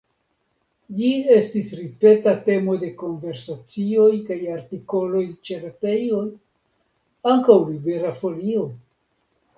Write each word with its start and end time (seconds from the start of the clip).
Ĝi 0.99 1.09
estis 1.33 1.67
ripeta 1.79 2.33
temo 2.47 2.77
de 2.83 2.89
konversacioj 3.03 4.07
kaj 4.31 4.39
artikoloj 4.55 5.23
ĉe 5.49 5.61
retejoj, 5.67 6.25
ankaŭ 7.35 7.59
Libera 7.71 8.19
Folio. 8.25 8.69